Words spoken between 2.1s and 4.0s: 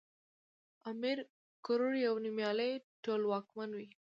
نوميالی ټولواکمن وی